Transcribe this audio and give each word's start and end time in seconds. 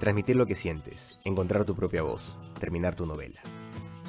Transmitir 0.00 0.34
lo 0.34 0.46
que 0.46 0.54
sientes, 0.54 1.20
encontrar 1.26 1.66
tu 1.66 1.76
propia 1.76 2.02
voz, 2.02 2.40
terminar 2.58 2.96
tu 2.96 3.04
novela. 3.04 3.38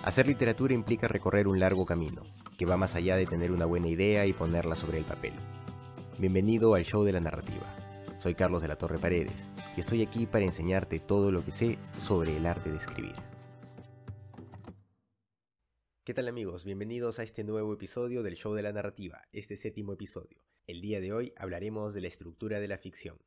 Hacer 0.06 0.26
literatura 0.26 0.74
implica 0.74 1.10
recorrer 1.10 1.50
un 1.50 1.60
largo 1.60 1.86
camino, 1.86 2.22
que 2.58 2.66
va 2.66 2.78
más 2.78 2.96
allá 2.96 3.18
de 3.18 3.26
tener 3.26 3.52
una 3.52 3.66
buena 3.66 3.90
idea 3.90 4.26
y 4.26 4.32
ponerla 4.32 4.76
sobre 4.76 5.00
el 5.00 5.04
papel. 5.04 5.34
Bienvenido 6.18 6.76
al 6.76 6.86
show 6.86 7.04
de 7.04 7.12
la 7.12 7.20
narrativa. 7.20 7.76
Soy 8.22 8.36
Carlos 8.36 8.62
de 8.62 8.70
la 8.70 8.78
Torre 8.78 9.00
Paredes 9.00 9.50
y 9.76 9.82
estoy 9.82 10.02
aquí 10.02 10.28
para 10.28 10.46
enseñarte 10.46 10.98
todo 11.00 11.30
lo 11.30 11.44
que 11.44 11.52
sé 11.52 11.78
sobre 12.08 12.38
el 12.38 12.46
arte 12.46 12.72
de 12.72 12.78
escribir. 12.78 13.16
¿Qué 16.06 16.14
tal 16.14 16.30
amigos? 16.30 16.64
Bienvenidos 16.64 17.20
a 17.20 17.24
este 17.24 17.44
nuevo 17.44 17.74
episodio 17.74 18.24
del 18.24 18.36
show 18.36 18.54
de 18.54 18.64
la 18.64 18.72
narrativa, 18.72 19.24
este 19.34 19.58
séptimo 19.58 19.92
episodio. 19.92 20.40
El 20.68 20.80
día 20.80 21.02
de 21.02 21.12
hoy 21.12 21.34
hablaremos 21.36 21.94
de 21.94 22.00
la 22.00 22.08
estructura 22.08 22.62
de 22.62 22.70
la 22.70 22.78
ficción. 22.78 23.18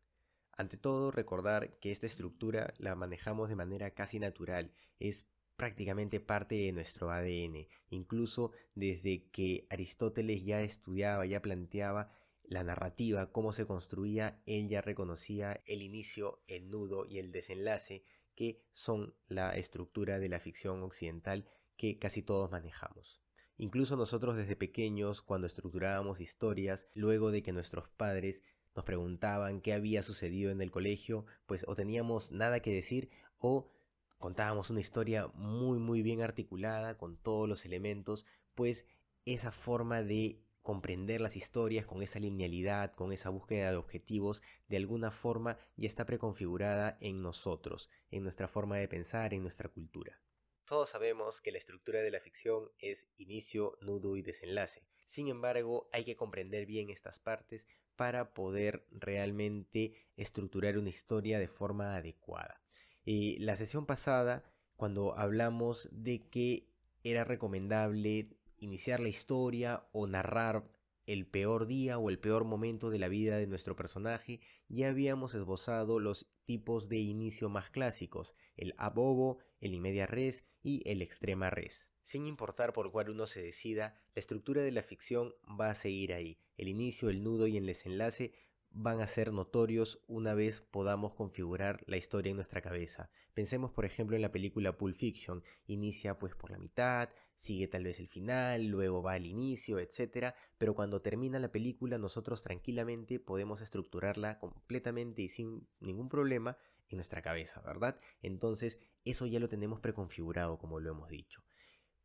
Ante 0.56 0.76
todo, 0.76 1.10
recordar 1.10 1.78
que 1.80 1.90
esta 1.90 2.06
estructura 2.06 2.74
la 2.78 2.94
manejamos 2.94 3.48
de 3.48 3.56
manera 3.56 3.90
casi 3.90 4.18
natural, 4.18 4.72
es 4.98 5.26
prácticamente 5.56 6.20
parte 6.20 6.54
de 6.56 6.72
nuestro 6.72 7.10
ADN, 7.10 7.66
incluso 7.90 8.52
desde 8.74 9.28
que 9.30 9.66
Aristóteles 9.70 10.44
ya 10.44 10.62
estudiaba, 10.62 11.26
ya 11.26 11.42
planteaba 11.42 12.12
la 12.42 12.62
narrativa, 12.62 13.32
cómo 13.32 13.52
se 13.52 13.66
construía, 13.66 14.42
él 14.46 14.68
ya 14.68 14.80
reconocía 14.80 15.62
el 15.66 15.82
inicio, 15.82 16.42
el 16.46 16.70
nudo 16.70 17.06
y 17.06 17.18
el 17.18 17.32
desenlace, 17.32 18.04
que 18.34 18.62
son 18.72 19.14
la 19.28 19.56
estructura 19.56 20.18
de 20.18 20.28
la 20.28 20.40
ficción 20.40 20.82
occidental 20.82 21.48
que 21.76 21.98
casi 21.98 22.22
todos 22.22 22.50
manejamos. 22.50 23.20
Incluso 23.56 23.96
nosotros 23.96 24.36
desde 24.36 24.56
pequeños, 24.56 25.22
cuando 25.22 25.46
estructurábamos 25.46 26.20
historias, 26.20 26.86
luego 26.92 27.30
de 27.30 27.42
que 27.42 27.52
nuestros 27.52 27.88
padres 27.88 28.42
nos 28.74 28.84
preguntaban 28.84 29.60
qué 29.60 29.72
había 29.72 30.02
sucedido 30.02 30.50
en 30.50 30.60
el 30.60 30.70
colegio, 30.70 31.26
pues 31.46 31.64
o 31.68 31.74
teníamos 31.74 32.32
nada 32.32 32.60
que 32.60 32.72
decir 32.72 33.10
o 33.38 33.70
contábamos 34.18 34.70
una 34.70 34.80
historia 34.80 35.28
muy 35.34 35.78
muy 35.78 36.02
bien 36.02 36.22
articulada 36.22 36.96
con 36.96 37.16
todos 37.16 37.48
los 37.48 37.64
elementos, 37.64 38.26
pues 38.54 38.86
esa 39.24 39.52
forma 39.52 40.02
de 40.02 40.40
comprender 40.62 41.20
las 41.20 41.36
historias 41.36 41.86
con 41.86 42.02
esa 42.02 42.18
linealidad, 42.18 42.94
con 42.94 43.12
esa 43.12 43.28
búsqueda 43.28 43.70
de 43.70 43.76
objetivos, 43.76 44.42
de 44.66 44.78
alguna 44.78 45.10
forma 45.10 45.58
ya 45.76 45.86
está 45.86 46.06
preconfigurada 46.06 46.96
en 47.00 47.20
nosotros, 47.20 47.90
en 48.10 48.22
nuestra 48.22 48.48
forma 48.48 48.78
de 48.78 48.88
pensar, 48.88 49.34
en 49.34 49.42
nuestra 49.42 49.68
cultura. 49.68 50.22
Todos 50.64 50.88
sabemos 50.88 51.42
que 51.42 51.52
la 51.52 51.58
estructura 51.58 52.00
de 52.00 52.10
la 52.10 52.20
ficción 52.20 52.70
es 52.78 53.06
inicio, 53.18 53.76
nudo 53.82 54.16
y 54.16 54.22
desenlace. 54.22 54.86
Sin 55.06 55.28
embargo, 55.28 55.88
hay 55.92 56.04
que 56.04 56.16
comprender 56.16 56.66
bien 56.66 56.90
estas 56.90 57.18
partes 57.18 57.66
para 57.96 58.34
poder 58.34 58.86
realmente 58.90 59.94
estructurar 60.16 60.78
una 60.78 60.88
historia 60.88 61.38
de 61.38 61.48
forma 61.48 61.94
adecuada. 61.96 62.60
La 63.04 63.56
sesión 63.56 63.86
pasada, 63.86 64.44
cuando 64.76 65.16
hablamos 65.16 65.88
de 65.92 66.28
que 66.28 66.68
era 67.02 67.24
recomendable 67.24 68.28
iniciar 68.58 69.00
la 69.00 69.08
historia 69.08 69.86
o 69.92 70.06
narrar 70.06 70.64
el 71.06 71.26
peor 71.26 71.66
día 71.66 71.98
o 71.98 72.08
el 72.08 72.18
peor 72.18 72.44
momento 72.44 72.88
de 72.88 72.98
la 72.98 73.08
vida 73.08 73.36
de 73.36 73.46
nuestro 73.46 73.76
personaje, 73.76 74.40
ya 74.68 74.88
habíamos 74.88 75.34
esbozado 75.34 76.00
los 76.00 76.30
tipos 76.46 76.88
de 76.88 76.98
inicio 76.98 77.48
más 77.50 77.70
clásicos, 77.70 78.34
el 78.56 78.74
abobo, 78.78 79.38
el 79.64 79.74
inmedia 79.74 80.06
res 80.06 80.44
y 80.62 80.82
el 80.88 81.00
extrema 81.00 81.48
res. 81.48 81.90
Sin 82.04 82.26
importar 82.26 82.74
por 82.74 82.92
cuál 82.92 83.08
uno 83.08 83.26
se 83.26 83.42
decida, 83.42 83.98
la 84.14 84.20
estructura 84.20 84.62
de 84.62 84.72
la 84.72 84.82
ficción 84.82 85.34
va 85.58 85.70
a 85.70 85.74
seguir 85.74 86.12
ahí. 86.12 86.38
El 86.58 86.68
inicio, 86.68 87.08
el 87.08 87.24
nudo 87.24 87.46
y 87.46 87.56
el 87.56 87.66
desenlace 87.66 88.34
van 88.74 89.00
a 89.00 89.06
ser 89.06 89.32
notorios 89.32 90.02
una 90.08 90.34
vez 90.34 90.60
podamos 90.60 91.14
configurar 91.14 91.84
la 91.86 91.96
historia 91.96 92.30
en 92.30 92.36
nuestra 92.36 92.60
cabeza. 92.60 93.08
Pensemos 93.32 93.70
por 93.70 93.84
ejemplo 93.84 94.16
en 94.16 94.22
la 94.22 94.32
película 94.32 94.76
Pulp 94.76 94.96
Fiction. 94.96 95.44
Inicia 95.66 96.18
pues 96.18 96.34
por 96.34 96.50
la 96.50 96.58
mitad, 96.58 97.08
sigue 97.36 97.68
tal 97.68 97.84
vez 97.84 98.00
el 98.00 98.08
final, 98.08 98.66
luego 98.66 99.00
va 99.00 99.12
al 99.12 99.26
inicio, 99.26 99.78
etc. 99.78 100.34
Pero 100.58 100.74
cuando 100.74 101.00
termina 101.00 101.38
la 101.38 101.52
película 101.52 101.98
nosotros 101.98 102.42
tranquilamente 102.42 103.20
podemos 103.20 103.60
estructurarla 103.60 104.40
completamente 104.40 105.22
y 105.22 105.28
sin 105.28 105.68
ningún 105.78 106.08
problema 106.08 106.58
en 106.88 106.96
nuestra 106.96 107.22
cabeza, 107.22 107.62
¿verdad? 107.62 107.98
Entonces 108.22 108.80
eso 109.04 109.26
ya 109.26 109.38
lo 109.38 109.48
tenemos 109.48 109.80
preconfigurado 109.80 110.58
como 110.58 110.80
lo 110.80 110.90
hemos 110.90 111.08
dicho. 111.08 111.44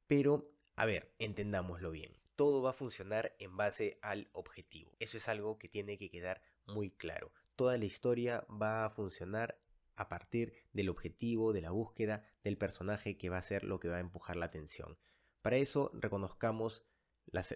Pero, 0.06 0.52
a 0.76 0.86
ver, 0.86 1.14
entendámoslo 1.18 1.90
bien. 1.92 2.16
Todo 2.36 2.62
va 2.62 2.70
a 2.70 2.74
funcionar 2.74 3.36
en 3.40 3.58
base 3.58 4.00
al 4.02 4.30
objetivo. 4.32 4.96
Eso 5.00 5.18
es 5.18 5.28
algo 5.28 5.58
que 5.60 5.68
tiene 5.68 5.98
que 5.98 6.10
quedar 6.10 6.42
muy 6.74 6.92
claro. 6.92 7.32
Toda 7.56 7.78
la 7.78 7.86
historia 7.86 8.46
va 8.50 8.86
a 8.86 8.90
funcionar 8.90 9.60
a 9.96 10.08
partir 10.08 10.54
del 10.72 10.90
objetivo, 10.90 11.52
de 11.52 11.62
la 11.62 11.72
búsqueda 11.72 12.26
del 12.44 12.58
personaje 12.58 13.18
que 13.18 13.30
va 13.30 13.38
a 13.38 13.42
ser 13.42 13.64
lo 13.64 13.80
que 13.80 13.90
va 13.90 13.98
a 13.98 14.02
empujar 14.02 14.38
la 14.38 14.46
atención. 14.46 14.98
Para 15.42 15.58
eso 15.58 15.92
reconozcamos 15.94 16.84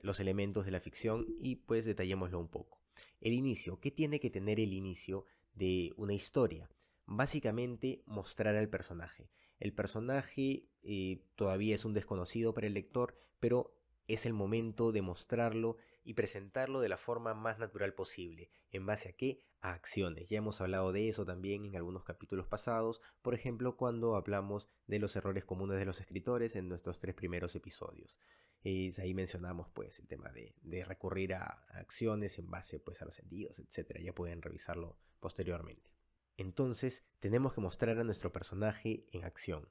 los 0.01 0.19
elementos 0.19 0.66
de 0.66 0.72
la 0.72 0.79
ficción 0.79 1.25
y 1.40 1.56
pues 1.56 1.85
detallémoslo 1.85 2.40
un 2.40 2.50
poco. 2.50 2.81
El 3.22 3.34
inicio, 3.34 3.79
¿qué 3.79 3.91
tiene 3.91 4.19
que 4.19 4.29
tener 4.29 4.59
el 4.59 4.74
inicio 4.74 5.25
de 5.53 5.94
una 5.95 6.13
historia? 6.13 6.69
Básicamente 7.06 8.03
mostrar 8.06 8.56
al 8.56 8.69
personaje. 8.69 9.30
El 9.59 9.74
personaje 9.74 10.68
eh, 10.84 11.24
todavía 11.35 11.75
es 11.75 11.85
un 11.85 11.94
desconocido 11.94 12.53
para 12.53 12.68
el 12.68 12.74
lector, 12.74 13.18
pero 13.40 13.74
es 14.07 14.25
el 14.25 14.34
momento 14.34 14.91
de 14.91 15.01
mostrarlo 15.01 15.78
y 16.03 16.14
presentarlo 16.14 16.81
de 16.81 16.90
la 16.90 16.97
forma 16.97 17.34
más 17.34 17.59
natural 17.59 17.94
posible. 17.94 18.50
¿En 18.72 18.86
base 18.86 19.09
a 19.09 19.14
qué? 19.14 19.40
A 19.62 19.74
acciones. 19.74 20.30
Ya 20.30 20.38
hemos 20.38 20.62
hablado 20.62 20.91
de 20.91 21.09
eso 21.09 21.25
también 21.25 21.66
en 21.66 21.75
algunos 21.75 22.03
capítulos 22.03 22.47
pasados, 22.47 23.02
por 23.22 23.34
ejemplo 23.34 23.78
cuando 23.78 24.16
hablamos 24.16 24.69
de 24.88 25.00
los 25.00 25.16
errores 25.16 25.46
comunes 25.46 25.80
de 25.80 25.86
los 25.86 26.00
escritores 26.02 26.56
en 26.56 26.68
nuestros 26.68 27.00
tres 27.00 27.16
primeros 27.16 27.56
episodios. 27.56 28.18
ahí 28.63 29.13
mencionamos 29.13 29.69
pues 29.69 30.00
el 30.00 30.08
tema 30.08 30.30
de, 30.31 30.86
recurrir 30.86 31.36
a 31.36 31.66
acciones 31.69 32.38
en 32.40 32.50
base 32.50 32.80
pues 32.80 33.02
a 33.02 33.06
los 33.06 33.16
sentidos, 33.16 33.59
etc. 33.59 34.00
Ya 34.02 34.13
pueden 34.13 34.42
revisarlo 34.42 34.97
posteriormente. 35.19 35.94
Entonces, 36.38 37.03
tenemos 37.19 37.53
que 37.53 37.62
mostrar 37.62 38.00
a 38.00 38.03
nuestro 38.03 38.31
personaje 38.31 39.06
en 39.12 39.24
acción. 39.24 39.69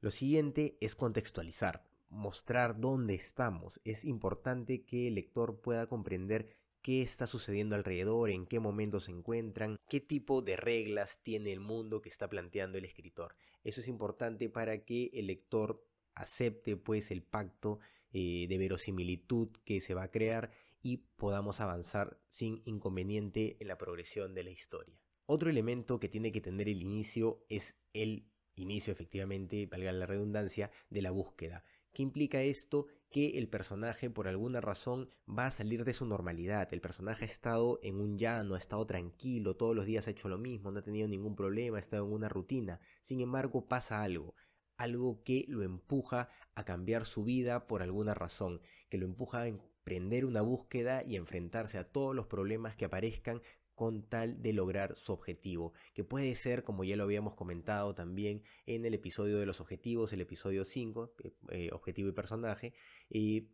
Lo 0.00 0.10
siguiente 0.10 0.78
es 0.80 0.94
contextualizar, 0.94 1.84
mostrar 2.08 2.80
dónde 2.80 3.14
estamos. 3.14 3.80
Es 3.84 4.04
importante 4.04 4.84
que 4.84 5.08
el 5.08 5.14
lector 5.14 5.60
pueda 5.60 5.86
comprender 5.86 6.56
qué 6.82 7.02
está 7.02 7.26
sucediendo 7.26 7.74
alrededor, 7.74 8.30
en 8.30 8.46
qué 8.46 8.60
momento 8.60 9.00
se 9.00 9.10
encuentran, 9.10 9.76
qué 9.88 10.00
tipo 10.00 10.40
de 10.40 10.56
reglas 10.56 11.20
tiene 11.22 11.52
el 11.52 11.60
mundo 11.60 12.00
que 12.00 12.08
está 12.08 12.28
planteando 12.28 12.78
el 12.78 12.84
escritor. 12.84 13.34
Eso 13.64 13.80
es 13.80 13.88
importante 13.88 14.48
para 14.48 14.84
que 14.84 15.10
el 15.12 15.26
lector 15.26 15.84
acepte 16.14 16.76
pues 16.76 17.10
el 17.10 17.22
pacto 17.22 17.80
eh, 18.12 18.46
de 18.48 18.58
verosimilitud 18.58 19.48
que 19.64 19.80
se 19.80 19.94
va 19.94 20.04
a 20.04 20.10
crear 20.10 20.52
y 20.80 20.98
podamos 21.16 21.60
avanzar 21.60 22.20
sin 22.28 22.62
inconveniente 22.64 23.56
en 23.58 23.66
la 23.66 23.78
progresión 23.78 24.34
de 24.34 24.44
la 24.44 24.50
historia. 24.50 25.00
Otro 25.26 25.50
elemento 25.50 25.98
que 25.98 26.08
tiene 26.08 26.30
que 26.30 26.40
tener 26.40 26.68
el 26.68 26.80
inicio 26.82 27.44
es 27.48 27.74
el 27.92 28.30
inicio, 28.54 28.92
efectivamente, 28.92 29.66
valga 29.66 29.90
la 29.90 30.06
redundancia, 30.06 30.70
de 30.88 31.02
la 31.02 31.10
búsqueda. 31.10 31.64
¿Qué 31.96 32.02
implica 32.02 32.42
esto? 32.42 32.88
Que 33.10 33.38
el 33.38 33.48
personaje 33.48 34.10
por 34.10 34.28
alguna 34.28 34.60
razón 34.60 35.08
va 35.26 35.46
a 35.46 35.50
salir 35.50 35.82
de 35.82 35.94
su 35.94 36.04
normalidad. 36.04 36.68
El 36.74 36.82
personaje 36.82 37.24
ha 37.24 37.26
estado 37.26 37.80
en 37.82 38.02
un 38.02 38.18
llano, 38.18 38.54
ha 38.54 38.58
estado 38.58 38.86
tranquilo, 38.86 39.56
todos 39.56 39.74
los 39.74 39.86
días 39.86 40.06
ha 40.06 40.10
hecho 40.10 40.28
lo 40.28 40.36
mismo, 40.36 40.70
no 40.70 40.80
ha 40.80 40.82
tenido 40.82 41.08
ningún 41.08 41.34
problema, 41.34 41.78
ha 41.78 41.80
estado 41.80 42.04
en 42.04 42.12
una 42.12 42.28
rutina. 42.28 42.80
Sin 43.00 43.22
embargo, 43.22 43.66
pasa 43.66 44.02
algo 44.02 44.34
algo 44.76 45.22
que 45.24 45.46
lo 45.48 45.62
empuja 45.62 46.28
a 46.54 46.66
cambiar 46.66 47.06
su 47.06 47.24
vida 47.24 47.66
por 47.66 47.80
alguna 47.80 48.12
razón, 48.12 48.60
que 48.90 48.98
lo 48.98 49.06
empuja 49.06 49.40
a 49.40 49.46
emprender 49.46 50.26
una 50.26 50.42
búsqueda 50.42 51.02
y 51.02 51.16
enfrentarse 51.16 51.78
a 51.78 51.90
todos 51.90 52.14
los 52.14 52.26
problemas 52.26 52.76
que 52.76 52.84
aparezcan 52.84 53.40
con 53.76 54.02
tal 54.02 54.42
de 54.42 54.52
lograr 54.54 54.96
su 54.96 55.12
objetivo, 55.12 55.72
que 55.94 56.02
puede 56.02 56.34
ser, 56.34 56.64
como 56.64 56.82
ya 56.82 56.96
lo 56.96 57.04
habíamos 57.04 57.34
comentado 57.34 57.94
también 57.94 58.42
en 58.64 58.84
el 58.86 58.94
episodio 58.94 59.38
de 59.38 59.46
los 59.46 59.60
objetivos, 59.60 60.12
el 60.12 60.22
episodio 60.22 60.64
5, 60.64 61.12
eh, 61.22 61.32
eh, 61.50 61.70
objetivo 61.72 62.08
y 62.08 62.12
personaje, 62.12 62.72
eh, 63.10 63.44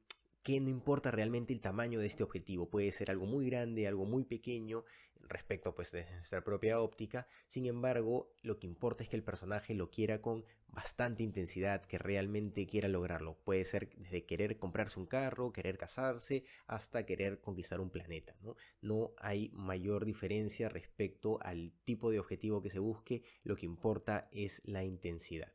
que 0.43 0.61
no 0.61 0.69
importa 0.69 1.11
realmente 1.11 1.53
el 1.53 1.61
tamaño 1.61 2.01
de 2.01 2.07
este 2.07 2.23
objetivo, 2.23 2.69
puede 2.69 2.91
ser 2.93 3.11
algo 3.11 3.27
muy 3.27 3.49
grande, 3.49 3.87
algo 3.87 4.05
muy 4.05 4.25
pequeño 4.25 4.85
respecto 5.29 5.75
pues 5.75 5.93
de 5.93 6.05
nuestra 6.17 6.43
propia 6.43 6.81
óptica, 6.81 7.27
sin 7.47 7.67
embargo 7.67 8.35
lo 8.43 8.59
que 8.59 8.67
importa 8.67 9.03
es 9.03 9.09
que 9.09 9.17
el 9.17 9.23
personaje 9.23 9.75
lo 9.75 9.91
quiera 9.91 10.21
con 10.21 10.45
bastante 10.69 11.23
intensidad, 11.23 11.85
que 11.85 11.99
realmente 11.99 12.67
quiera 12.67 12.89
lograrlo, 12.89 13.37
puede 13.45 13.65
ser 13.65 13.91
desde 13.97 14.25
querer 14.25 14.59
comprarse 14.59 14.99
un 14.99 15.07
carro, 15.07 15.53
querer 15.53 15.79
casarse, 15.79 16.45
hasta 16.67 17.05
querer 17.05 17.41
conquistar 17.41 17.81
un 17.81 17.91
planeta, 17.91 18.35
¿no? 18.41 18.57
No 18.81 19.13
hay 19.19 19.51
mayor 19.53 20.05
diferencia 20.05 20.69
respecto 20.69 21.39
al 21.43 21.73
tipo 21.85 22.11
de 22.11 22.19
objetivo 22.19 22.63
que 22.63 22.71
se 22.71 22.79
busque, 22.79 23.23
lo 23.45 23.55
que 23.55 23.67
importa 23.67 24.29
es 24.33 24.63
la 24.65 24.83
intensidad. 24.83 25.53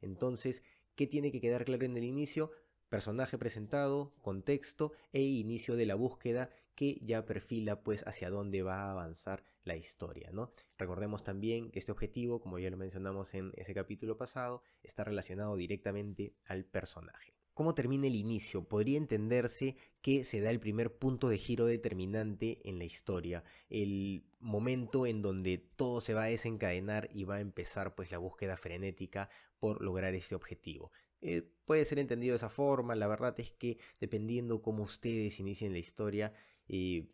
Entonces, 0.00 0.62
¿qué 0.94 1.06
tiene 1.06 1.32
que 1.32 1.40
quedar 1.40 1.64
claro 1.64 1.86
en 1.86 1.96
el 1.96 2.04
inicio? 2.04 2.50
Personaje 2.88 3.38
presentado, 3.38 4.12
contexto 4.22 4.92
e 5.12 5.22
inicio 5.22 5.76
de 5.76 5.86
la 5.86 5.94
búsqueda 5.94 6.50
que 6.74 7.00
ya 7.02 7.26
perfila 7.26 7.82
pues 7.82 8.06
hacia 8.06 8.30
dónde 8.30 8.62
va 8.62 8.82
a 8.82 8.92
avanzar 8.92 9.42
la 9.64 9.76
historia, 9.76 10.30
¿no? 10.32 10.52
Recordemos 10.78 11.24
también 11.24 11.70
que 11.70 11.80
este 11.80 11.92
objetivo, 11.92 12.40
como 12.40 12.58
ya 12.58 12.70
lo 12.70 12.76
mencionamos 12.76 13.34
en 13.34 13.52
ese 13.56 13.74
capítulo 13.74 14.16
pasado, 14.16 14.62
está 14.82 15.04
relacionado 15.04 15.56
directamente 15.56 16.34
al 16.46 16.64
personaje. 16.64 17.34
¿Cómo 17.58 17.74
termina 17.74 18.06
el 18.06 18.14
inicio? 18.14 18.62
Podría 18.68 18.96
entenderse 18.96 19.74
que 20.00 20.22
se 20.22 20.40
da 20.40 20.50
el 20.50 20.60
primer 20.60 20.96
punto 20.96 21.28
de 21.28 21.38
giro 21.38 21.66
determinante 21.66 22.60
en 22.62 22.78
la 22.78 22.84
historia, 22.84 23.42
el 23.68 24.22
momento 24.38 25.04
en 25.04 25.22
donde 25.22 25.58
todo 25.58 26.00
se 26.00 26.14
va 26.14 26.22
a 26.22 26.26
desencadenar 26.26 27.08
y 27.12 27.24
va 27.24 27.34
a 27.34 27.40
empezar 27.40 27.96
pues 27.96 28.12
la 28.12 28.18
búsqueda 28.18 28.56
frenética 28.56 29.28
por 29.58 29.82
lograr 29.82 30.14
ese 30.14 30.36
objetivo. 30.36 30.92
Eh, 31.20 31.50
puede 31.64 31.84
ser 31.84 31.98
entendido 31.98 32.32
de 32.32 32.36
esa 32.36 32.48
forma, 32.48 32.94
la 32.94 33.06
verdad 33.06 33.38
es 33.40 33.50
que 33.52 33.78
dependiendo 34.00 34.62
cómo 34.62 34.84
ustedes 34.84 35.40
inicien 35.40 35.72
la 35.72 35.78
historia, 35.78 36.32
eh, 36.68 37.08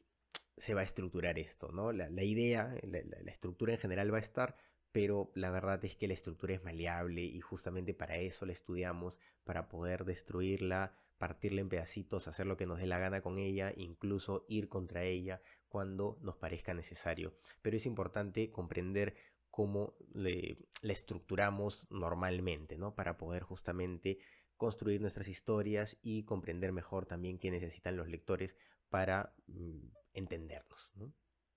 se 0.56 0.74
va 0.74 0.82
a 0.82 0.84
estructurar 0.84 1.38
esto, 1.38 1.72
¿no? 1.72 1.92
La, 1.92 2.22
idea, 2.22 2.76
la, 2.84 3.30
estructura 3.30 3.72
en 3.72 3.78
general 3.78 4.12
va 4.12 4.18
a 4.18 4.20
estar, 4.20 4.56
pero 4.92 5.32
la 5.34 5.50
verdad 5.50 5.84
es 5.84 5.96
que 5.96 6.06
la 6.06 6.14
estructura 6.14 6.54
es 6.54 6.62
maleable 6.62 7.22
y 7.22 7.40
justamente 7.40 7.94
para 7.94 8.18
eso 8.18 8.46
la 8.46 8.52
estudiamos, 8.52 9.18
para 9.42 9.68
poder 9.68 10.04
destruirla, 10.04 10.94
partirla 11.18 11.60
en 11.60 11.68
pedacitos, 11.68 12.28
hacer 12.28 12.46
lo 12.46 12.56
que 12.56 12.66
nos 12.66 12.78
dé 12.78 12.86
la 12.86 12.98
gana 12.98 13.20
con 13.20 13.38
ella, 13.38 13.72
incluso 13.76 14.44
ir 14.48 14.68
contra 14.68 15.02
ella 15.02 15.40
cuando 15.68 16.18
nos 16.20 16.36
parezca 16.36 16.74
necesario. 16.74 17.34
Pero 17.62 17.76
es 17.76 17.86
importante 17.86 18.52
comprender 18.52 19.16
cómo 19.54 19.94
la 20.10 20.92
estructuramos 20.92 21.86
normalmente, 21.88 22.76
¿no? 22.76 22.96
Para 22.96 23.16
poder 23.16 23.44
justamente 23.44 24.18
construir 24.56 25.00
nuestras 25.00 25.28
historias 25.28 25.96
y 26.02 26.24
comprender 26.24 26.72
mejor 26.72 27.06
también 27.06 27.38
qué 27.38 27.52
necesitan 27.52 27.96
los 27.96 28.08
lectores 28.08 28.56
para 28.88 29.32
mm, 29.46 29.86
entendernos. 30.14 30.90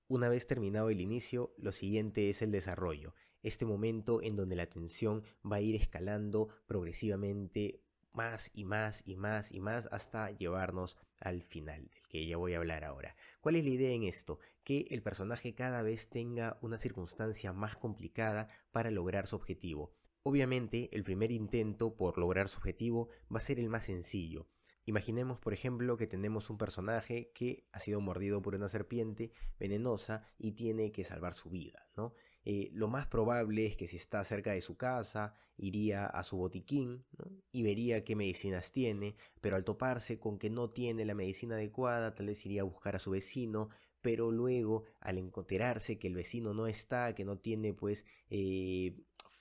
Una 0.07 0.29
vez 0.29 0.45
terminado 0.45 0.91
el 0.91 1.01
inicio, 1.01 1.55
lo 1.57 1.71
siguiente 1.71 2.29
es 2.29 2.43
el 2.43 2.51
desarrollo, 2.51 3.15
este 3.41 3.65
momento 3.65 4.21
en 4.21 4.35
donde 4.35 4.55
la 4.55 4.67
tensión 4.67 5.23
va 5.43 5.55
a 5.55 5.61
ir 5.61 5.75
escalando 5.75 6.49
progresivamente 6.67 7.81
más 8.13 8.51
y 8.53 8.63
más 8.63 9.01
y 9.07 9.15
más 9.15 9.51
y 9.51 9.59
más 9.59 9.89
hasta 9.91 10.29
llevarnos 10.29 10.97
al 11.19 11.41
final, 11.41 11.89
del 11.89 12.07
que 12.09 12.27
ya 12.27 12.37
voy 12.37 12.53
a 12.53 12.57
hablar 12.57 12.83
ahora. 12.83 13.15
¿Cuál 13.41 13.55
es 13.55 13.63
la 13.63 13.71
idea 13.71 13.89
en 13.89 14.03
esto? 14.03 14.37
Que 14.67 14.85
el 14.89 15.01
personaje 15.01 15.55
cada 15.55 15.81
vez 15.81 16.09
tenga 16.09 16.57
una 16.61 16.77
circunstancia 16.77 17.53
más 17.53 17.77
complicada 17.77 18.49
para 18.73 18.91
lograr 18.91 19.25
su 19.25 19.37
objetivo. 19.37 19.93
Obviamente, 20.23 20.89
el 20.91 21.05
primer 21.05 21.31
intento 21.31 21.95
por 21.95 22.17
lograr 22.17 22.49
su 22.49 22.57
objetivo 22.57 23.07
va 23.33 23.37
a 23.37 23.47
ser 23.47 23.59
el 23.59 23.69
más 23.69 23.85
sencillo, 23.85 24.49
Imaginemos, 24.87 25.37
por 25.37 25.53
ejemplo, 25.53 25.97
que 25.97 26.07
tenemos 26.07 26.49
un 26.49 26.57
personaje 26.57 27.29
que 27.35 27.67
ha 27.73 27.79
sido 27.81 27.99
mordido 27.99 28.41
por 28.41 28.55
una 28.55 28.69
serpiente 28.69 29.33
venenosa 29.59 30.23
y 30.37 30.53
tiene 30.53 30.93
que 30.93 31.03
salvar 31.03 31.33
su 31.33 31.49
vida, 31.49 31.89
¿no? 31.97 32.13
Eh, 32.45 32.69
lo 32.71 32.87
más 32.87 33.05
probable 33.05 33.65
es 33.65 33.75
que 33.75 33.89
si 33.89 33.97
está 33.97 34.23
cerca 34.23 34.53
de 34.53 34.61
su 34.61 34.77
casa, 34.77 35.33
iría 35.57 36.05
a 36.05 36.23
su 36.23 36.37
botiquín 36.37 37.05
y 37.51 37.63
vería 37.63 38.05
qué 38.05 38.15
medicinas 38.15 38.71
tiene, 38.71 39.17
pero 39.41 39.57
al 39.57 39.65
toparse 39.65 40.19
con 40.19 40.39
que 40.39 40.49
no 40.49 40.69
tiene 40.69 41.03
la 41.03 41.15
medicina 41.15 41.55
adecuada, 41.55 42.13
tal 42.13 42.27
vez 42.27 42.45
iría 42.45 42.61
a 42.61 42.63
buscar 42.63 42.95
a 42.95 42.99
su 42.99 43.11
vecino, 43.11 43.67
pero 44.01 44.31
luego 44.31 44.85
al 44.99 45.17
encontrarse 45.17 45.97
que 45.97 46.07
el 46.07 46.15
vecino 46.15 46.53
no 46.53 46.67
está, 46.67 47.13
que 47.15 47.25
no 47.25 47.37
tiene 47.37 47.73
pues 47.73 48.05
eh, 48.29 48.95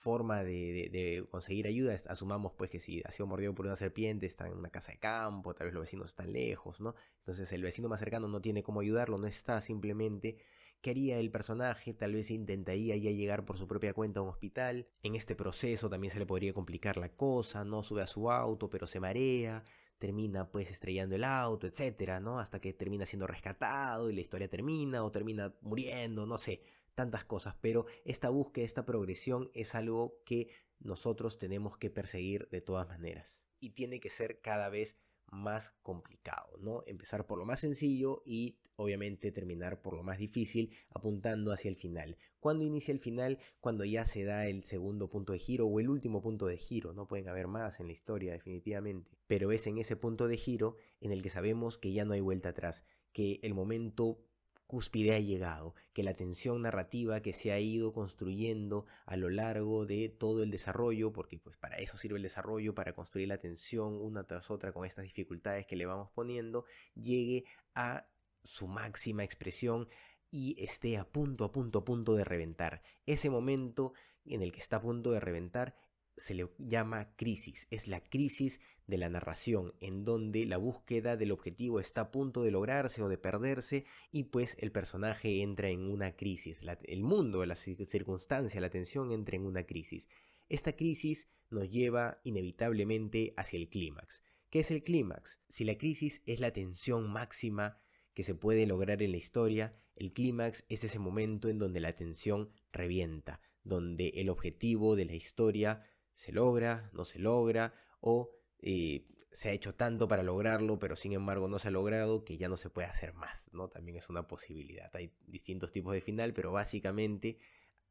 forma 0.06 0.44
de, 0.44 1.26
conseguir 1.30 1.66
ayuda, 1.66 1.96
asumamos 2.08 2.52
pues 2.52 2.70
que 2.70 2.78
si 2.78 3.02
ha 3.04 3.10
sido 3.10 3.26
mordido 3.26 3.54
por 3.54 3.66
una 3.66 3.74
serpiente, 3.74 4.26
está 4.26 4.46
en 4.46 4.52
una 4.52 4.70
casa 4.70 4.92
de 4.92 4.98
campo, 4.98 5.52
tal 5.52 5.66
vez 5.66 5.74
los 5.74 5.82
vecinos 5.82 6.10
están 6.10 6.32
lejos, 6.32 6.80
¿no? 6.80 6.94
Entonces 7.18 7.50
el 7.52 7.62
vecino 7.62 7.88
más 7.88 7.98
cercano 7.98 8.28
no 8.28 8.40
tiene 8.40 8.62
cómo 8.62 8.80
ayudarlo, 8.80 9.18
no 9.18 9.26
está 9.26 9.60
simplemente. 9.60 10.36
¿Qué 10.80 10.90
haría 10.90 11.18
el 11.18 11.32
personaje? 11.32 11.92
Tal 11.92 12.12
vez 12.12 12.30
intentaría 12.30 12.96
ya 12.96 13.10
llegar 13.10 13.44
por 13.44 13.58
su 13.58 13.66
propia 13.66 13.94
cuenta 13.94 14.20
a 14.20 14.22
un 14.22 14.28
hospital. 14.28 14.86
En 15.02 15.16
este 15.16 15.34
proceso 15.34 15.90
también 15.90 16.12
se 16.12 16.20
le 16.20 16.26
podría 16.26 16.54
complicar 16.54 16.98
la 16.98 17.08
cosa, 17.08 17.64
no 17.64 17.82
sube 17.82 18.02
a 18.02 18.06
su 18.06 18.30
auto, 18.30 18.70
pero 18.70 18.86
se 18.86 19.00
marea, 19.00 19.64
termina 19.98 20.50
pues 20.50 20.70
estrellando 20.70 21.16
el 21.16 21.24
auto, 21.24 21.66
etcétera, 21.66 22.20
¿no? 22.20 22.38
Hasta 22.38 22.60
que 22.60 22.72
termina 22.72 23.06
siendo 23.06 23.26
rescatado 23.26 24.10
y 24.10 24.14
la 24.14 24.20
historia 24.20 24.48
termina 24.48 25.04
o 25.04 25.10
termina 25.10 25.54
muriendo, 25.60 26.26
no 26.26 26.38
sé 26.38 26.62
tantas 26.96 27.24
cosas, 27.24 27.54
pero 27.60 27.86
esta 28.04 28.30
búsqueda, 28.30 28.64
esta 28.64 28.86
progresión 28.86 29.50
es 29.54 29.74
algo 29.74 30.22
que 30.24 30.48
nosotros 30.80 31.38
tenemos 31.38 31.76
que 31.76 31.90
perseguir 31.90 32.48
de 32.48 32.62
todas 32.62 32.88
maneras. 32.88 33.44
Y 33.60 33.70
tiene 33.70 34.00
que 34.00 34.10
ser 34.10 34.40
cada 34.40 34.68
vez 34.70 34.96
más 35.30 35.70
complicado, 35.82 36.56
¿no? 36.58 36.82
Empezar 36.86 37.26
por 37.26 37.38
lo 37.38 37.44
más 37.44 37.60
sencillo 37.60 38.22
y 38.24 38.58
obviamente 38.76 39.32
terminar 39.32 39.80
por 39.80 39.94
lo 39.94 40.02
más 40.02 40.18
difícil, 40.18 40.70
apuntando 40.90 41.52
hacia 41.52 41.70
el 41.70 41.76
final. 41.76 42.16
¿Cuándo 42.40 42.64
inicia 42.64 42.92
el 42.92 43.00
final? 43.00 43.38
Cuando 43.60 43.84
ya 43.84 44.04
se 44.04 44.24
da 44.24 44.46
el 44.46 44.62
segundo 44.62 45.08
punto 45.08 45.32
de 45.32 45.38
giro 45.38 45.66
o 45.66 45.80
el 45.80 45.88
último 45.88 46.22
punto 46.22 46.46
de 46.46 46.58
giro, 46.58 46.92
no 46.92 47.08
pueden 47.08 47.28
haber 47.28 47.48
más 47.48 47.80
en 47.80 47.86
la 47.86 47.92
historia 47.92 48.32
definitivamente, 48.32 49.10
pero 49.26 49.50
es 49.50 49.66
en 49.66 49.78
ese 49.78 49.96
punto 49.96 50.28
de 50.28 50.36
giro 50.36 50.76
en 51.00 51.10
el 51.10 51.22
que 51.22 51.30
sabemos 51.30 51.78
que 51.78 51.92
ya 51.92 52.04
no 52.04 52.12
hay 52.12 52.20
vuelta 52.20 52.50
atrás, 52.50 52.84
que 53.12 53.40
el 53.42 53.54
momento 53.54 54.25
cúspide 54.66 55.14
ha 55.14 55.20
llegado, 55.20 55.74
que 55.92 56.02
la 56.02 56.14
tensión 56.14 56.62
narrativa 56.62 57.20
que 57.20 57.32
se 57.32 57.52
ha 57.52 57.60
ido 57.60 57.92
construyendo 57.92 58.86
a 59.04 59.16
lo 59.16 59.30
largo 59.30 59.86
de 59.86 60.08
todo 60.08 60.42
el 60.42 60.50
desarrollo, 60.50 61.12
porque 61.12 61.38
pues 61.38 61.56
para 61.56 61.76
eso 61.76 61.96
sirve 61.98 62.16
el 62.16 62.22
desarrollo, 62.22 62.74
para 62.74 62.92
construir 62.92 63.28
la 63.28 63.38
tensión 63.38 63.94
una 63.94 64.24
tras 64.24 64.50
otra 64.50 64.72
con 64.72 64.84
estas 64.84 65.04
dificultades 65.04 65.66
que 65.66 65.76
le 65.76 65.86
vamos 65.86 66.10
poniendo, 66.10 66.64
llegue 66.94 67.44
a 67.74 68.06
su 68.42 68.66
máxima 68.66 69.24
expresión 69.24 69.88
y 70.30 70.56
esté 70.62 70.98
a 70.98 71.04
punto, 71.04 71.44
a 71.44 71.52
punto, 71.52 71.80
a 71.80 71.84
punto 71.84 72.14
de 72.14 72.24
reventar. 72.24 72.82
Ese 73.06 73.30
momento 73.30 73.92
en 74.24 74.42
el 74.42 74.52
que 74.52 74.58
está 74.60 74.76
a 74.76 74.82
punto 74.82 75.12
de 75.12 75.20
reventar 75.20 75.76
se 76.16 76.34
le 76.34 76.48
llama 76.58 77.14
crisis, 77.16 77.66
es 77.70 77.88
la 77.88 78.00
crisis 78.00 78.60
de 78.86 78.98
la 78.98 79.08
narración, 79.08 79.74
en 79.80 80.04
donde 80.04 80.46
la 80.46 80.56
búsqueda 80.56 81.16
del 81.16 81.32
objetivo 81.32 81.80
está 81.80 82.02
a 82.02 82.10
punto 82.10 82.42
de 82.42 82.50
lograrse 82.50 83.02
o 83.02 83.08
de 83.08 83.18
perderse 83.18 83.84
y 84.12 84.24
pues 84.24 84.56
el 84.60 84.72
personaje 84.72 85.42
entra 85.42 85.68
en 85.68 85.90
una 85.90 86.16
crisis, 86.16 86.60
el 86.84 87.02
mundo, 87.02 87.44
la 87.44 87.56
circunstancia, 87.56 88.60
la 88.60 88.70
tensión 88.70 89.10
entra 89.10 89.36
en 89.36 89.44
una 89.44 89.64
crisis. 89.64 90.08
Esta 90.48 90.74
crisis 90.74 91.28
nos 91.50 91.70
lleva 91.70 92.20
inevitablemente 92.24 93.34
hacia 93.36 93.58
el 93.58 93.68
clímax. 93.68 94.22
¿Qué 94.50 94.60
es 94.60 94.70
el 94.70 94.84
clímax? 94.84 95.40
Si 95.48 95.64
la 95.64 95.76
crisis 95.76 96.22
es 96.24 96.40
la 96.40 96.52
tensión 96.52 97.10
máxima 97.10 97.80
que 98.14 98.22
se 98.22 98.34
puede 98.34 98.66
lograr 98.66 99.02
en 99.02 99.10
la 99.10 99.16
historia, 99.16 99.76
el 99.96 100.12
clímax 100.12 100.64
es 100.68 100.84
ese 100.84 100.98
momento 100.98 101.48
en 101.48 101.58
donde 101.58 101.80
la 101.80 101.94
tensión 101.94 102.50
revienta, 102.72 103.40
donde 103.64 104.08
el 104.16 104.28
objetivo 104.28 104.94
de 104.94 105.06
la 105.06 105.14
historia 105.14 105.82
se 106.16 106.32
logra, 106.32 106.90
no 106.92 107.04
se 107.04 107.20
logra, 107.20 107.74
o 108.00 108.32
eh, 108.58 109.06
se 109.30 109.50
ha 109.50 109.52
hecho 109.52 109.74
tanto 109.74 110.08
para 110.08 110.22
lograrlo, 110.22 110.78
pero 110.78 110.96
sin 110.96 111.12
embargo 111.12 111.46
no 111.46 111.58
se 111.58 111.68
ha 111.68 111.70
logrado, 111.70 112.24
que 112.24 112.38
ya 112.38 112.48
no 112.48 112.56
se 112.56 112.70
puede 112.70 112.88
hacer 112.88 113.12
más, 113.12 113.50
¿no? 113.52 113.68
También 113.68 113.98
es 113.98 114.08
una 114.08 114.26
posibilidad. 114.26 114.90
Hay 114.96 115.14
distintos 115.26 115.72
tipos 115.72 115.92
de 115.92 116.00
final, 116.00 116.32
pero 116.32 116.52
básicamente 116.52 117.38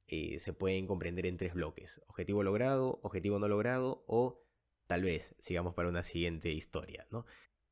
eh, 0.08 0.40
se 0.40 0.54
pueden 0.54 0.88
comprender 0.88 1.28
en 1.28 1.38
tres 1.38 1.54
bloques. 1.54 2.02
Objetivo 2.08 2.42
logrado, 2.42 3.00
objetivo 3.04 3.38
no 3.38 3.48
logrado, 3.48 4.04
o 4.08 4.44
tal 4.88 5.04
vez 5.04 5.36
sigamos 5.40 5.76
para 5.76 5.90
una 5.90 6.04
siguiente 6.04 6.50
historia, 6.52 7.08
¿no? 7.12 7.26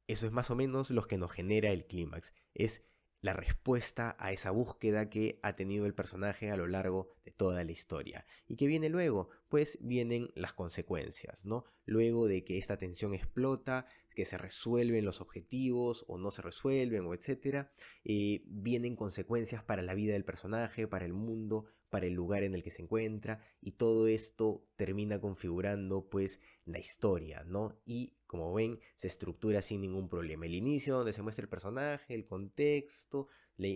Eso 0.06 0.28
es 0.28 0.32
más 0.32 0.52
o 0.52 0.56
menos 0.56 0.92
lo 0.92 1.08
que 1.08 1.18
nos 1.18 1.32
genera 1.32 1.72
el 1.72 1.86
clímax. 1.88 2.34
Es 2.54 2.86
la 3.24 3.34
respuesta 3.34 4.18
a 4.20 4.34
esa 4.34 4.52
búsqueda 4.52 5.10
que 5.10 5.40
ha 5.44 5.56
tenido 5.56 5.86
el 5.86 5.96
personaje 5.96 6.52
a 6.52 6.58
lo 6.58 6.68
largo 6.68 7.08
de 7.24 7.32
toda 7.32 7.64
la 7.64 7.72
historia. 7.72 8.28
¿Y 8.48 8.58
qué 8.58 8.68
viene 8.68 8.90
luego? 8.90 9.30
Pues 9.48 9.78
vienen 9.82 10.30
las 10.36 10.52
consecuencias, 10.52 11.46
¿no? 11.46 11.64
Luego 11.86 12.28
de 12.28 12.44
que 12.44 12.58
esta 12.58 12.76
tensión 12.78 13.14
explota, 13.14 13.88
que 14.14 14.26
se 14.26 14.38
resuelven 14.38 15.06
los 15.06 15.22
objetivos 15.22 16.06
o 16.08 16.18
no 16.18 16.32
se 16.32 16.42
resuelven 16.42 17.06
o 17.06 17.14
etcétera, 17.14 17.72
eh, 18.04 18.44
vienen 18.46 18.96
consecuencias 18.96 19.64
para 19.64 19.82
la 19.82 19.94
vida 19.94 20.14
del 20.14 20.26
personaje, 20.26 20.88
para 20.88 21.06
el 21.06 21.14
mundo, 21.14 21.66
para 21.90 22.08
el 22.08 22.14
lugar 22.14 22.42
en 22.42 22.56
el 22.56 22.64
que 22.64 22.72
se 22.72 22.82
encuentra 22.82 23.40
y 23.62 23.74
todo 23.74 24.08
esto 24.08 24.66
termina 24.76 25.22
configurando 25.22 26.10
pues 26.10 26.40
la 26.66 26.80
historia, 26.80 27.44
¿no? 27.44 27.80
Y 27.86 28.18
como 28.26 28.52
ven, 28.52 28.80
se 28.96 29.08
estructura 29.08 29.62
sin 29.62 29.82
ningún 29.82 30.10
problema. 30.10 30.48
El 30.48 30.56
inicio 30.56 30.96
donde 30.96 31.14
se 31.14 31.22
muestra 31.22 31.44
el 31.44 31.50
personaje, 31.50 32.16
el 32.16 32.26
contexto, 32.26 33.28
el, 33.60 33.76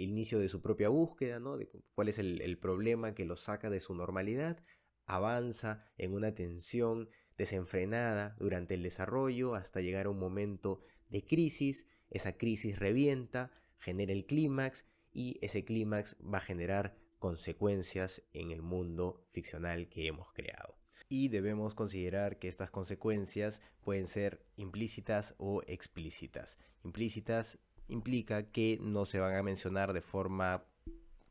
inicio 0.00 0.40
de 0.40 0.48
su 0.48 0.60
propia 0.60 0.88
búsqueda, 0.88 1.38
¿no? 1.38 1.56
De 1.56 1.68
cuál 1.94 2.08
es 2.08 2.18
el, 2.18 2.58
problema 2.58 3.14
que 3.14 3.24
lo 3.24 3.36
saca 3.36 3.70
de 3.70 3.80
su 3.80 3.94
normalidad, 3.94 4.64
avanza 5.06 5.84
en 5.96 6.14
una 6.14 6.34
tensión 6.34 7.08
desenfrenada 7.38 8.36
durante 8.38 8.74
el 8.74 8.82
desarrollo 8.82 9.54
hasta 9.54 9.80
llegar 9.80 10.06
a 10.06 10.10
un 10.10 10.18
momento 10.18 10.82
de 11.08 11.24
crisis, 11.24 11.86
esa 12.10 12.36
crisis 12.36 12.78
revienta, 12.78 13.50
genera 13.78 14.12
el 14.12 14.26
clímax 14.26 14.84
y 15.12 15.38
ese 15.40 15.64
clímax 15.64 16.16
va 16.22 16.38
a 16.38 16.42
generar 16.42 16.98
consecuencias 17.18 18.22
en 18.32 18.50
el 18.50 18.62
mundo 18.62 19.24
ficcional 19.32 19.88
que 19.88 20.06
hemos 20.06 20.32
creado 20.32 20.78
y 21.08 21.28
debemos 21.28 21.74
considerar 21.74 22.38
que 22.38 22.48
estas 22.48 22.70
consecuencias 22.70 23.62
pueden 23.80 24.08
ser 24.08 24.44
implícitas 24.56 25.34
o 25.38 25.62
explícitas. 25.66 26.58
Implícitas 26.84 27.58
implica 27.88 28.50
que 28.50 28.78
no 28.80 29.06
se 29.06 29.18
van 29.18 29.34
a 29.34 29.42
mencionar 29.42 29.92
de 29.92 30.02
forma 30.02 30.64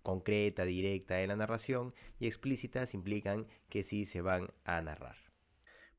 concreta, 0.01 0.65
directa 0.65 1.15
de 1.15 1.27
la 1.27 1.35
narración 1.35 1.93
y 2.19 2.27
explícitas 2.27 2.93
implican 2.93 3.47
que 3.69 3.83
sí 3.83 4.05
se 4.05 4.21
van 4.21 4.49
a 4.63 4.81
narrar. 4.81 5.26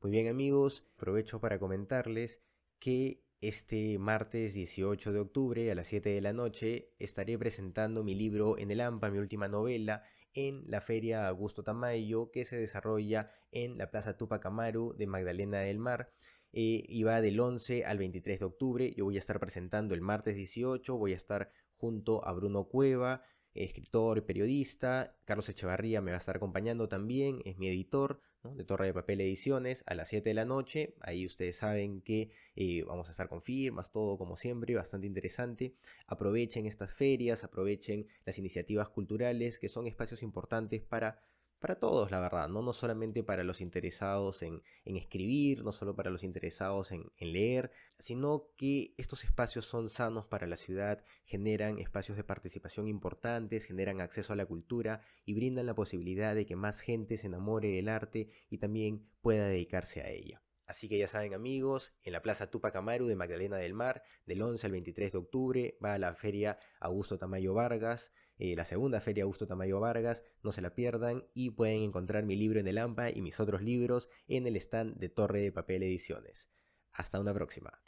Muy 0.01 0.11
bien 0.11 0.29
amigos, 0.29 0.87
aprovecho 0.95 1.41
para 1.41 1.59
comentarles 1.59 2.39
que 2.79 3.21
este 3.41 3.99
martes 3.99 4.53
18 4.53 5.11
de 5.11 5.19
octubre 5.19 5.69
a 5.69 5.75
las 5.75 5.87
7 5.87 6.07
de 6.07 6.21
la 6.21 6.31
noche 6.31 6.93
estaré 6.99 7.37
presentando 7.37 8.01
mi 8.01 8.15
libro 8.15 8.57
En 8.57 8.71
el 8.71 8.79
AMPA, 8.79 9.09
mi 9.09 9.17
última 9.17 9.49
novela, 9.49 10.03
en 10.33 10.63
la 10.67 10.79
Feria 10.79 11.27
Augusto 11.27 11.63
Tamayo 11.63 12.31
que 12.31 12.45
se 12.45 12.57
desarrolla 12.57 13.29
en 13.51 13.77
la 13.77 13.91
Plaza 13.91 14.15
Tupac 14.15 14.45
Amaru 14.45 14.95
de 14.97 15.05
Magdalena 15.05 15.59
del 15.59 15.79
Mar. 15.79 16.13
Eh, 16.53 16.85
y 16.87 17.03
va 17.03 17.19
del 17.19 17.37
11 17.37 17.83
al 17.83 17.97
23 17.97 18.39
de 18.39 18.45
octubre. 18.45 18.93
Yo 18.95 19.03
voy 19.03 19.17
a 19.17 19.19
estar 19.19 19.37
presentando 19.37 19.95
el 19.95 20.01
martes 20.01 20.33
18, 20.33 20.95
voy 20.95 21.11
a 21.11 21.17
estar 21.17 21.51
junto 21.75 22.25
a 22.25 22.31
Bruno 22.31 22.69
Cueva, 22.69 23.23
escritor 23.53 24.19
y 24.19 24.21
periodista. 24.21 25.19
Carlos 25.25 25.49
Echevarría 25.49 25.99
me 25.99 26.11
va 26.11 26.15
a 26.15 26.19
estar 26.19 26.37
acompañando 26.37 26.87
también, 26.87 27.41
es 27.43 27.57
mi 27.57 27.67
editor 27.67 28.21
de 28.43 28.63
Torre 28.63 28.87
de 28.87 28.93
Papel 28.93 29.19
Ediciones 29.21 29.83
a 29.85 29.95
las 29.95 30.09
7 30.09 30.29
de 30.29 30.33
la 30.33 30.45
noche. 30.45 30.95
Ahí 31.01 31.25
ustedes 31.25 31.57
saben 31.57 32.01
que 32.01 32.31
eh, 32.55 32.83
vamos 32.83 33.09
a 33.09 33.11
estar 33.11 33.27
con 33.27 33.41
firmas, 33.41 33.91
todo 33.91 34.17
como 34.17 34.35
siempre, 34.37 34.75
bastante 34.75 35.07
interesante. 35.07 35.75
Aprovechen 36.07 36.65
estas 36.65 36.93
ferias, 36.93 37.43
aprovechen 37.43 38.07
las 38.25 38.37
iniciativas 38.37 38.89
culturales, 38.89 39.59
que 39.59 39.67
son 39.67 39.87
espacios 39.87 40.23
importantes 40.23 40.81
para 40.81 41.21
para 41.59 41.75
todos, 41.75 42.09
la 42.09 42.19
verdad, 42.19 42.47
¿no? 42.47 42.61
No 42.61 42.73
solamente 42.73 43.23
para 43.23 43.43
los 43.43 43.61
interesados 43.61 44.41
en, 44.41 44.61
escribir, 44.85 45.63
no 45.63 45.71
solo 45.71 45.95
para 45.95 46.09
los 46.09 46.23
interesados 46.23 46.91
en, 46.91 47.11
en, 47.17 47.33
leer, 47.33 47.71
sino 47.99 48.47
que 48.57 48.93
estos 48.97 49.23
espacios 49.23 49.65
son 49.65 49.89
sanos 49.89 50.25
para 50.25 50.47
la 50.47 50.57
ciudad, 50.57 51.03
generan 51.25 51.77
espacios 51.79 52.17
de 52.17 52.23
participación 52.23 52.87
importantes, 52.87 53.65
generan 53.65 54.01
acceso 54.01 54.33
a 54.33 54.35
la 54.37 54.45
cultura 54.45 55.01
y 55.25 55.33
brindan 55.33 55.65
la 55.65 55.75
posibilidad 55.75 56.33
de 56.33 56.45
que 56.45 56.55
más 56.55 56.79
gente 56.81 57.17
se 57.17 57.27
enamore 57.27 57.69
del 57.69 57.89
arte 57.89 58.29
y 58.49 58.57
también 58.57 59.05
pueda 59.21 59.47
dedicarse 59.47 60.01
a 60.01 60.09
ella. 60.09 60.41
Así 60.69 60.87
que 60.87 60.99
ya 60.99 61.07
saben 61.07 61.33
amigos, 61.33 61.95
en 62.03 62.13
la 62.13 62.21
Plaza 62.21 62.51
Tupac 62.51 62.75
Amaru 62.75 63.07
de 63.07 63.15
Magdalena 63.15 63.57
del 63.57 63.73
Mar, 63.73 64.03
del 64.27 64.39
11 64.43 64.67
al 64.67 64.71
23 64.73 65.11
de 65.11 65.17
octubre, 65.17 65.77
va 65.83 65.95
a 65.95 65.97
la 65.97 66.13
Feria 66.13 66.59
Augusto 66.79 67.17
Tamayo 67.17 67.55
Vargas, 67.55 68.13
eh, 68.37 68.55
la 68.55 68.65
segunda 68.65 69.01
Feria 69.01 69.23
Augusto 69.23 69.47
Tamayo 69.47 69.79
Vargas, 69.79 70.23
no 70.43 70.51
se 70.51 70.61
la 70.61 70.75
pierdan 70.75 71.25
y 71.33 71.49
pueden 71.49 71.81
encontrar 71.81 72.23
mi 72.23 72.35
libro 72.35 72.59
en 72.59 72.67
el 72.67 72.77
AMPA 72.77 73.09
y 73.09 73.23
mis 73.23 73.39
otros 73.39 73.63
libros 73.63 74.09
en 74.27 74.45
el 74.45 74.55
stand 74.57 74.97
de 74.97 75.09
Torre 75.09 75.41
de 75.41 75.51
Papel 75.51 75.81
Ediciones. 75.81 76.51
Hasta 76.93 77.19
una 77.19 77.33
próxima. 77.33 77.81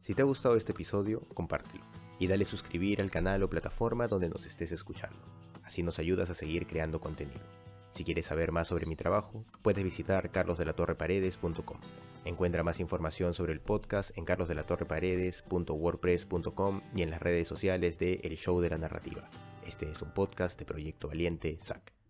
Si 0.00 0.12
te 0.14 0.22
ha 0.22 0.24
gustado 0.24 0.56
este 0.56 0.72
episodio, 0.72 1.20
compártelo 1.34 1.84
y 2.18 2.26
dale 2.26 2.44
suscribir 2.44 3.00
al 3.00 3.12
canal 3.12 3.44
o 3.44 3.48
plataforma 3.48 4.08
donde 4.08 4.28
nos 4.28 4.44
estés 4.44 4.72
escuchando. 4.72 5.22
Así 5.62 5.84
nos 5.84 6.00
ayudas 6.00 6.30
a 6.30 6.34
seguir 6.34 6.66
creando 6.66 7.00
contenido. 7.00 7.71
Si 7.92 8.04
quieres 8.04 8.26
saber 8.26 8.52
más 8.52 8.68
sobre 8.68 8.86
mi 8.86 8.94
trabajo, 8.96 9.44
puedes 9.62 9.82
visitar 9.84 10.30
carlosdelatorreparedes.com. 10.30 11.78
Encuentra 12.24 12.62
más 12.62 12.80
información 12.80 13.34
sobre 13.34 13.52
el 13.52 13.60
podcast 13.60 14.16
en 14.16 14.24
carlosdelatorreparedes.wordpress.com 14.24 16.80
y 16.94 17.02
en 17.02 17.10
las 17.10 17.20
redes 17.20 17.48
sociales 17.48 17.98
de 17.98 18.20
El 18.22 18.36
Show 18.36 18.60
de 18.60 18.70
la 18.70 18.78
Narrativa. 18.78 19.28
Este 19.66 19.90
es 19.90 20.00
un 20.02 20.12
podcast 20.12 20.56
de 20.58 20.64
Proyecto 20.64 21.08
Valiente, 21.08 21.58
SAC. 21.60 22.01